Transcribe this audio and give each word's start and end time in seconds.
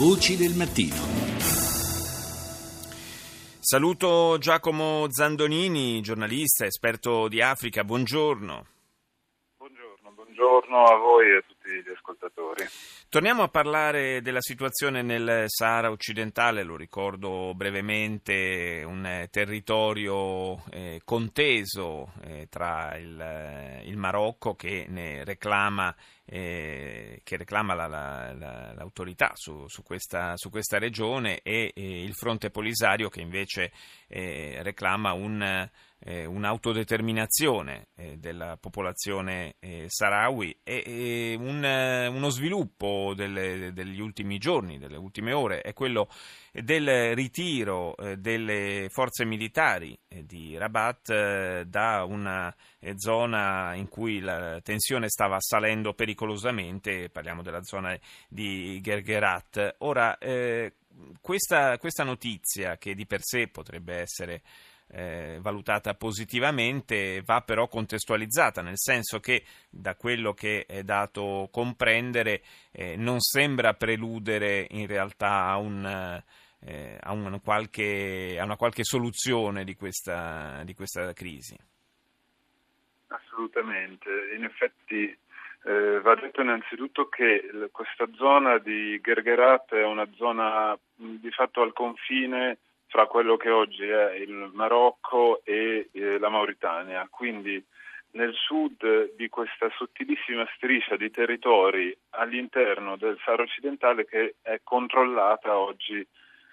Voci 0.00 0.34
del 0.34 0.56
mattino. 0.56 0.96
Saluto 3.60 4.38
Giacomo 4.38 5.04
Zandonini, 5.10 6.00
giornalista, 6.00 6.64
esperto 6.64 7.28
di 7.28 7.42
Africa. 7.42 7.84
Buongiorno. 7.84 8.66
Buongiorno, 9.58 10.10
buongiorno 10.12 10.84
a 10.84 10.96
voi 10.96 11.28
e 11.28 11.36
a 11.36 11.42
tutti 11.46 11.59
ascoltatori. 11.88 12.64
Torniamo 13.08 13.42
a 13.42 13.48
parlare 13.48 14.20
della 14.20 14.40
situazione 14.40 15.02
nel 15.02 15.44
Sahara 15.46 15.90
occidentale, 15.90 16.62
lo 16.62 16.76
ricordo 16.76 17.54
brevemente, 17.54 18.82
un 18.86 19.26
territorio 19.30 20.62
eh, 20.70 21.00
conteso 21.04 22.12
eh, 22.22 22.46
tra 22.48 22.96
il, 22.96 23.82
il, 23.84 23.96
Marocco 23.96 24.54
che 24.54 24.86
ne 24.88 25.24
reclama, 25.24 25.94
eh, 26.24 27.20
che 27.24 27.36
reclama 27.36 27.74
la, 27.74 27.86
la, 27.86 28.32
la, 28.32 28.72
l'autorità 28.74 29.32
su, 29.34 29.66
su, 29.66 29.82
questa, 29.82 30.36
su, 30.36 30.50
questa, 30.50 30.78
regione 30.78 31.40
e, 31.42 31.72
il 31.74 32.14
fronte 32.14 32.50
polisario 32.50 33.08
che 33.08 33.20
invece 33.20 33.72
eh, 34.08 34.58
reclama 34.62 35.12
un 35.12 35.68
eh, 36.00 36.24
un'autodeterminazione 36.24 37.88
eh, 37.94 38.16
della 38.16 38.56
popolazione 38.58 39.56
eh, 39.58 39.84
sahrawi 39.86 40.60
e, 40.62 41.36
un, 41.38 41.64
eh, 41.64 41.69
uno 42.08 42.28
sviluppo 42.28 43.12
delle, 43.14 43.72
degli 43.72 44.00
ultimi 44.00 44.38
giorni, 44.38 44.78
delle 44.78 44.96
ultime 44.96 45.32
ore, 45.32 45.60
è 45.60 45.72
quello 45.72 46.08
del 46.52 47.14
ritiro 47.14 47.96
eh, 47.96 48.16
delle 48.16 48.88
forze 48.90 49.24
militari 49.24 49.98
eh, 50.08 50.24
di 50.24 50.56
Rabat 50.56 51.62
da 51.62 52.04
una 52.04 52.54
zona 52.96 53.74
in 53.74 53.88
cui 53.88 54.20
la 54.20 54.60
tensione 54.62 55.08
stava 55.08 55.36
salendo 55.40 55.92
pericolosamente, 55.94 57.10
parliamo 57.10 57.42
della 57.42 57.62
zona 57.62 57.96
di 58.28 58.80
Gergerat. 58.80 59.76
Ora, 59.78 60.16
questa, 61.20 61.78
questa 61.78 62.04
notizia 62.04 62.76
che 62.76 62.94
di 62.94 63.06
per 63.06 63.20
sé 63.22 63.48
potrebbe 63.48 63.96
essere 63.96 64.42
eh, 64.92 65.38
valutata 65.40 65.94
positivamente, 65.94 67.22
va 67.24 67.40
però 67.42 67.68
contestualizzata, 67.68 68.62
nel 68.62 68.78
senso 68.78 69.20
che 69.20 69.44
da 69.68 69.94
quello 69.94 70.32
che 70.32 70.66
è 70.66 70.82
dato 70.82 71.48
comprendere 71.52 72.42
eh, 72.72 72.96
non 72.96 73.20
sembra 73.20 73.74
preludere 73.74 74.66
in 74.70 74.86
realtà 74.86 75.46
a, 75.46 75.56
un, 75.58 76.22
eh, 76.64 76.98
a, 77.00 77.12
un 77.12 77.40
qualche, 77.42 78.36
a, 78.38 78.44
una 78.44 78.56
qualche 78.56 78.84
soluzione 78.84 79.64
di 79.64 79.76
questa, 79.76 80.62
di 80.64 80.74
questa 80.74 81.12
crisi. 81.12 81.56
Assolutamente, 83.08 84.08
in 84.36 84.44
effetti 84.44 85.16
eh, 85.62 86.00
va 86.00 86.14
detto 86.14 86.40
innanzitutto 86.40 87.08
che 87.08 87.68
questa 87.70 88.08
zona 88.14 88.58
di 88.58 89.00
Gergerat 89.00 89.74
è 89.74 89.84
una 89.84 90.08
zona 90.14 90.76
di 90.94 91.30
fatto 91.30 91.62
al 91.62 91.72
confine 91.72 92.58
fra 92.90 93.06
quello 93.06 93.36
che 93.36 93.50
oggi 93.50 93.86
è 93.88 94.14
il 94.14 94.50
Marocco 94.52 95.42
e 95.44 95.88
eh, 95.92 96.18
la 96.18 96.28
Mauritania. 96.28 97.06
Quindi 97.08 97.64
nel 98.12 98.34
sud 98.34 99.14
di 99.14 99.28
questa 99.28 99.70
sottilissima 99.76 100.44
striscia 100.56 100.96
di 100.96 101.08
territori 101.10 101.96
all'interno 102.10 102.96
del 102.96 103.16
Sahara 103.24 103.44
occidentale 103.44 104.04
che 104.04 104.34
è 104.42 104.60
controllata 104.64 105.56
oggi 105.56 106.04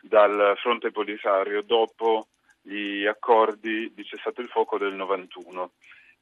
dal 0.00 0.54
fronte 0.58 0.90
polisario 0.90 1.62
dopo 1.62 2.26
gli 2.60 3.06
accordi 3.06 3.90
di 3.94 4.04
cessato 4.04 4.42
il 4.42 4.48
fuoco 4.48 4.76
del 4.76 4.92
91. 4.92 5.70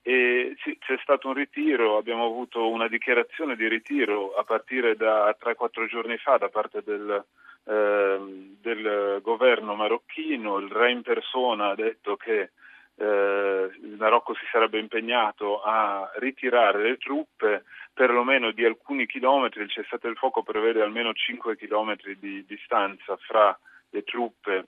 E 0.00 0.56
sì, 0.62 0.78
c'è 0.78 0.96
stato 1.02 1.28
un 1.28 1.34
ritiro, 1.34 1.98
abbiamo 1.98 2.24
avuto 2.24 2.66
una 2.70 2.88
dichiarazione 2.88 3.56
di 3.56 3.68
ritiro 3.68 4.32
a 4.34 4.42
partire 4.42 4.96
da 4.96 5.36
3-4 5.38 5.86
giorni 5.86 6.16
fa 6.16 6.38
da 6.38 6.48
parte 6.48 6.82
del 6.82 7.22
del 7.70 9.20
governo 9.22 9.74
marocchino, 9.74 10.58
il 10.58 10.70
re 10.70 10.90
in 10.90 11.02
persona 11.02 11.68
ha 11.68 11.74
detto 11.74 12.16
che 12.16 12.50
eh, 12.96 13.70
il 13.82 13.96
Marocco 13.98 14.34
si 14.34 14.44
sarebbe 14.50 14.78
impegnato 14.78 15.60
a 15.60 16.10
ritirare 16.16 16.82
le 16.82 16.96
truppe 16.96 17.64
perlomeno 17.92 18.52
di 18.52 18.64
alcuni 18.64 19.06
chilometri, 19.06 19.62
il 19.62 19.70
cessate 19.70 20.08
il 20.08 20.16
fuoco 20.16 20.42
prevede 20.42 20.82
almeno 20.82 21.12
5 21.12 21.56
chilometri 21.56 22.18
di 22.18 22.44
distanza 22.46 23.16
fra 23.16 23.56
le 23.90 24.02
truppe 24.02 24.66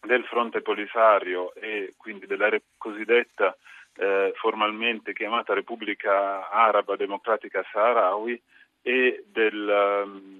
del 0.00 0.24
fronte 0.24 0.60
polisario 0.60 1.54
e 1.54 1.94
quindi 1.96 2.26
della 2.26 2.50
cosiddetta 2.76 3.56
eh, 3.96 4.32
formalmente 4.36 5.12
chiamata 5.12 5.54
Repubblica 5.54 6.50
Araba 6.50 6.96
Democratica 6.96 7.64
Saharawi 7.72 8.40
e 8.82 9.24
del, 9.32 10.02
um, 10.04 10.33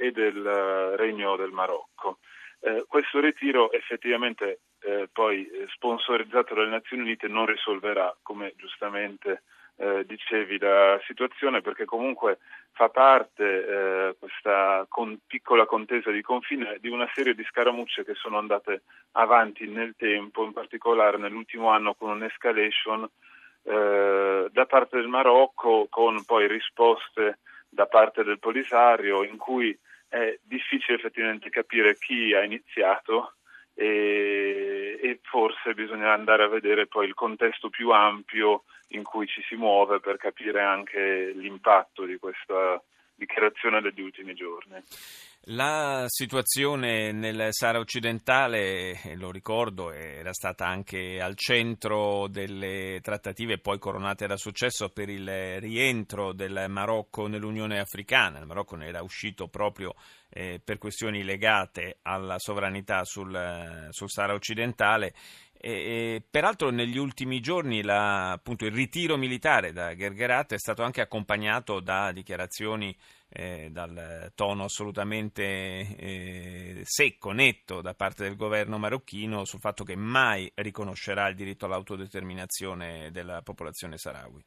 e 0.00 0.12
del 0.12 0.44
eh, 0.44 0.96
Regno 0.96 1.36
del 1.36 1.50
Marocco. 1.50 2.18
Eh, 2.60 2.84
questo 2.88 3.20
ritiro 3.20 3.70
effettivamente 3.70 4.60
eh, 4.80 5.08
poi 5.12 5.46
eh, 5.46 5.66
sponsorizzato 5.74 6.54
dalle 6.54 6.70
Nazioni 6.70 7.02
Unite 7.02 7.28
non 7.28 7.44
risolverà, 7.44 8.14
come 8.22 8.54
giustamente 8.56 9.42
eh, 9.76 10.04
dicevi, 10.06 10.58
la 10.58 10.98
situazione 11.06 11.60
perché 11.60 11.84
comunque 11.84 12.38
fa 12.72 12.88
parte 12.88 13.44
eh, 13.44 14.16
questa 14.18 14.86
con, 14.88 15.18
piccola 15.26 15.66
contesa 15.66 16.10
di 16.10 16.22
confine 16.22 16.78
di 16.80 16.88
una 16.88 17.08
serie 17.14 17.34
di 17.34 17.44
scaramucce 17.44 18.04
che 18.04 18.14
sono 18.14 18.38
andate 18.38 18.82
avanti 19.12 19.66
nel 19.66 19.94
tempo, 19.96 20.44
in 20.44 20.52
particolare 20.52 21.18
nell'ultimo 21.18 21.68
anno 21.68 21.94
con 21.94 22.10
un'escalation 22.10 23.08
da 23.62 24.66
parte 24.66 24.96
del 24.96 25.06
Marocco 25.06 25.86
con 25.90 26.24
poi 26.24 26.48
risposte 26.48 27.40
da 27.68 27.84
parte 27.84 28.24
del 28.24 28.38
Polisario 28.38 29.22
in 29.22 29.36
cui 29.36 29.78
è 30.10 30.38
difficile 30.42 30.98
effettivamente 30.98 31.50
capire 31.50 31.96
chi 31.96 32.34
ha 32.34 32.42
iniziato 32.42 33.34
e, 33.74 34.98
e, 35.00 35.20
forse 35.22 35.72
bisogna 35.72 36.12
andare 36.12 36.42
a 36.42 36.48
vedere 36.48 36.88
poi 36.88 37.06
il 37.06 37.14
contesto 37.14 37.70
più 37.70 37.90
ampio 37.90 38.64
in 38.88 39.04
cui 39.04 39.28
ci 39.28 39.40
si 39.48 39.54
muove 39.54 40.00
per 40.00 40.16
capire 40.16 40.60
anche 40.60 41.32
l'impatto 41.32 42.04
di 42.04 42.18
questa 42.18 42.82
dichiarazione 43.40 43.80
degli 43.80 44.00
ultimi 44.00 44.34
giorni. 44.34 44.82
La 45.44 46.04
situazione 46.06 47.12
nel 47.12 47.48
Sahara 47.50 47.78
occidentale, 47.78 49.00
eh, 49.02 49.16
lo 49.16 49.30
ricordo, 49.30 49.90
era 49.90 50.34
stata 50.34 50.66
anche 50.66 51.18
al 51.20 51.34
centro 51.34 52.28
delle 52.28 53.00
trattative 53.02 53.58
poi 53.58 53.78
coronate 53.78 54.26
da 54.26 54.36
successo 54.36 54.90
per 54.90 55.08
il 55.08 55.58
rientro 55.60 56.34
del 56.34 56.66
Marocco 56.68 57.26
nell'Unione 57.26 57.78
Africana. 57.78 58.38
Il 58.38 58.46
Marocco 58.46 58.76
ne 58.76 58.88
era 58.88 59.02
uscito 59.02 59.48
proprio 59.48 59.94
eh, 60.28 60.60
per 60.62 60.76
questioni 60.76 61.22
legate 61.24 61.98
alla 62.02 62.38
sovranità 62.38 63.04
sul, 63.04 63.88
sul 63.90 64.10
Sahara 64.10 64.34
occidentale 64.34 65.14
e, 65.62 65.70
e, 65.70 66.22
peraltro 66.28 66.70
negli 66.70 66.96
ultimi 66.96 67.40
giorni 67.40 67.82
la, 67.82 68.32
appunto, 68.32 68.64
il 68.64 68.72
ritiro 68.72 69.18
militare 69.18 69.72
da 69.72 69.94
Gergerat 69.94 70.54
è 70.54 70.58
stato 70.58 70.82
anche 70.82 71.02
accompagnato 71.02 71.80
da 71.80 72.12
dichiarazioni 72.12 72.96
eh, 73.28 73.68
dal 73.70 74.32
tono 74.34 74.64
assolutamente 74.64 75.42
eh, 75.44 76.80
secco, 76.84 77.32
netto 77.32 77.82
da 77.82 77.92
parte 77.92 78.24
del 78.24 78.36
governo 78.36 78.78
marocchino 78.78 79.44
sul 79.44 79.60
fatto 79.60 79.84
che 79.84 79.96
mai 79.96 80.50
riconoscerà 80.54 81.28
il 81.28 81.36
diritto 81.36 81.66
all'autodeterminazione 81.66 83.10
della 83.10 83.42
popolazione 83.42 83.98
sahrawi. 83.98 84.42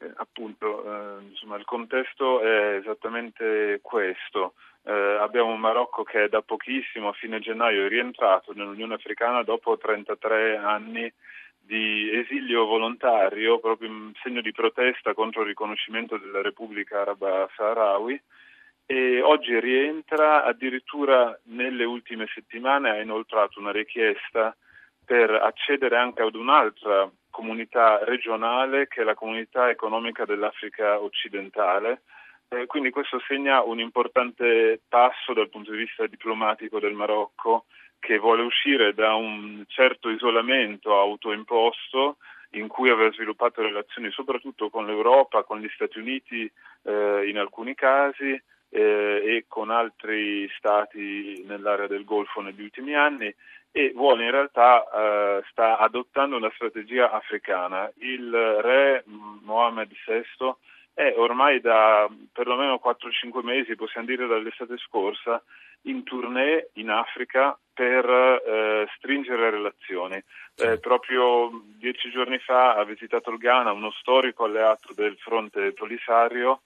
Eh, 0.00 0.12
appunto, 0.16 0.84
eh, 0.84 1.22
insomma, 1.30 1.56
il 1.56 1.64
contesto 1.64 2.40
è 2.40 2.76
esattamente 2.76 3.80
questo. 3.82 4.54
Eh, 4.84 4.92
abbiamo 4.92 5.50
un 5.50 5.60
Marocco 5.60 6.04
che 6.04 6.28
da 6.28 6.40
pochissimo, 6.40 7.08
a 7.08 7.12
fine 7.12 7.40
gennaio, 7.40 7.84
è 7.84 7.88
rientrato 7.88 8.52
nell'Unione 8.54 8.94
Africana 8.94 9.42
dopo 9.42 9.76
33 9.76 10.56
anni 10.56 11.12
di 11.68 12.10
esilio 12.16 12.64
volontario 12.64 13.58
proprio 13.58 13.90
in 13.90 14.12
segno 14.22 14.40
di 14.40 14.52
protesta 14.52 15.12
contro 15.12 15.42
il 15.42 15.48
riconoscimento 15.48 16.16
della 16.16 16.40
Repubblica 16.40 17.02
Araba 17.02 17.46
Saharawi 17.54 18.18
e 18.86 19.20
oggi 19.20 19.60
rientra 19.60 20.44
addirittura 20.44 21.38
nelle 21.48 21.84
ultime 21.84 22.26
settimane 22.32 22.88
ha 22.88 23.02
inoltrato 23.02 23.60
una 23.60 23.70
richiesta 23.70 24.56
per 25.04 25.30
accedere 25.30 25.98
anche 25.98 26.22
ad 26.22 26.34
un'altra 26.34 27.10
comunità 27.38 28.02
regionale 28.02 28.88
che 28.88 29.02
è 29.02 29.04
la 29.04 29.14
comunità 29.14 29.70
economica 29.70 30.24
dell'Africa 30.24 31.00
occidentale. 31.00 32.02
Eh, 32.48 32.66
quindi 32.66 32.90
questo 32.90 33.20
segna 33.28 33.62
un 33.62 33.78
importante 33.78 34.80
passo 34.88 35.32
dal 35.34 35.48
punto 35.48 35.70
di 35.70 35.76
vista 35.76 36.04
diplomatico 36.08 36.80
del 36.80 36.94
Marocco 36.94 37.66
che 38.00 38.18
vuole 38.18 38.42
uscire 38.42 38.92
da 38.92 39.14
un 39.14 39.62
certo 39.68 40.10
isolamento 40.10 40.98
autoimposto 40.98 42.16
in 42.52 42.66
cui 42.66 42.90
aveva 42.90 43.12
sviluppato 43.12 43.62
relazioni 43.62 44.10
soprattutto 44.10 44.68
con 44.68 44.86
l'Europa, 44.86 45.44
con 45.44 45.60
gli 45.60 45.68
Stati 45.72 46.00
Uniti 46.00 46.50
eh, 46.82 47.28
in 47.28 47.38
alcuni 47.38 47.74
casi 47.76 48.40
eh, 48.70 49.22
e 49.24 49.44
con 49.48 49.70
altri 49.70 50.48
stati 50.56 51.42
nell'area 51.46 51.86
del 51.86 52.04
Golfo 52.04 52.40
negli 52.40 52.62
ultimi 52.62 52.94
anni 52.94 53.34
e 53.70 53.92
vuole 53.94 54.24
in 54.24 54.30
realtà 54.30 54.82
eh, 54.82 55.42
sta 55.50 55.78
adottando 55.78 56.36
una 56.36 56.50
strategia 56.54 57.10
africana. 57.10 57.90
Il 57.98 58.30
re 58.30 59.04
Mohammed 59.42 59.90
VI 60.06 60.54
è 60.94 61.14
ormai 61.16 61.60
da 61.60 62.08
perlomeno 62.32 62.80
4-5 62.82 63.44
mesi, 63.44 63.76
possiamo 63.76 64.06
dire 64.06 64.26
dall'estate 64.26 64.76
scorsa, 64.78 65.42
in 65.82 66.02
tournée 66.02 66.70
in 66.74 66.90
Africa 66.90 67.56
per 67.72 68.04
eh, 68.04 68.88
stringere 68.96 69.50
relazioni. 69.50 70.20
Eh, 70.56 70.80
proprio 70.80 71.62
dieci 71.76 72.10
giorni 72.10 72.38
fa 72.38 72.74
ha 72.74 72.84
visitato 72.84 73.30
il 73.30 73.38
Ghana, 73.38 73.70
uno 73.70 73.92
storico 73.92 74.44
alleato 74.44 74.92
del 74.92 75.16
fronte 75.18 75.72
Polisario, 75.72 76.62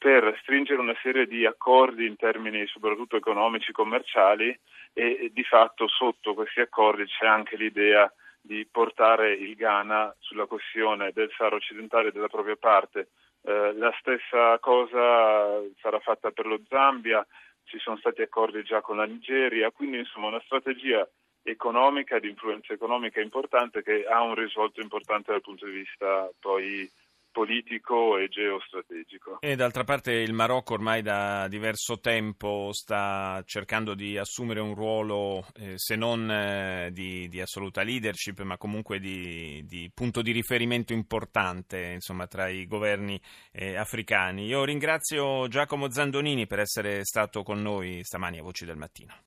per 0.00 0.34
stringere 0.40 0.80
una 0.80 0.96
serie 1.02 1.26
di 1.26 1.44
accordi 1.44 2.06
in 2.06 2.16
termini 2.16 2.66
soprattutto 2.68 3.16
economici 3.16 3.68
e 3.68 3.74
commerciali 3.74 4.58
e, 4.94 5.30
di 5.30 5.44
fatto 5.44 5.88
sotto 5.88 6.32
questi 6.32 6.60
accordi 6.60 7.04
c'è 7.04 7.26
anche 7.26 7.58
l'idea 7.58 8.10
di 8.40 8.66
portare 8.66 9.34
il 9.34 9.54
Ghana 9.56 10.16
sulla 10.18 10.46
questione 10.46 11.12
del 11.12 11.30
Sahara 11.36 11.56
occidentale 11.56 12.12
della 12.12 12.28
propria 12.28 12.56
parte. 12.56 13.08
Eh, 13.42 13.74
la 13.74 13.94
stessa 14.00 14.58
cosa 14.58 15.60
sarà 15.82 15.98
fatta 15.98 16.30
per 16.30 16.46
lo 16.46 16.62
Zambia, 16.66 17.24
ci 17.64 17.78
sono 17.78 17.98
stati 17.98 18.22
accordi 18.22 18.62
già 18.62 18.80
con 18.80 18.96
la 18.96 19.04
Nigeria, 19.04 19.70
quindi 19.70 19.98
insomma 19.98 20.28
una 20.28 20.40
strategia 20.46 21.06
economica, 21.42 22.18
di 22.18 22.30
influenza 22.30 22.72
economica 22.72 23.20
importante 23.20 23.82
che 23.82 24.06
ha 24.06 24.22
un 24.22 24.34
risvolto 24.34 24.80
importante 24.80 25.30
dal 25.30 25.42
punto 25.42 25.66
di 25.66 25.72
vista 25.72 26.30
poi 26.40 26.90
politico 27.30 28.18
e 28.18 28.28
geostrategico. 28.28 29.38
E 29.40 29.56
d'altra 29.56 29.84
parte 29.84 30.12
il 30.12 30.32
Marocco 30.32 30.74
ormai 30.74 31.02
da 31.02 31.48
diverso 31.48 32.00
tempo 32.00 32.70
sta 32.72 33.42
cercando 33.46 33.94
di 33.94 34.18
assumere 34.18 34.60
un 34.60 34.74
ruolo, 34.74 35.46
eh, 35.56 35.74
se 35.76 35.96
non 35.96 36.30
eh, 36.30 36.90
di, 36.92 37.28
di, 37.28 37.40
assoluta 37.40 37.82
leadership, 37.82 38.40
ma 38.42 38.56
comunque 38.56 38.98
di, 38.98 39.64
di, 39.66 39.90
punto 39.94 40.22
di 40.22 40.32
riferimento 40.32 40.92
importante 40.92 41.78
insomma, 41.92 42.26
tra 42.26 42.48
i 42.48 42.66
governi 42.66 43.20
eh, 43.52 43.76
africani. 43.76 44.46
Io 44.46 44.64
ringrazio 44.64 45.48
Giacomo 45.48 45.90
Zandonini 45.90 46.46
per 46.46 46.60
essere 46.60 47.04
stato 47.04 47.42
con 47.42 47.60
noi 47.60 48.00
stamani 48.02 48.38
a 48.38 48.42
Voci 48.42 48.64
del 48.64 48.76
Mattino. 48.76 49.14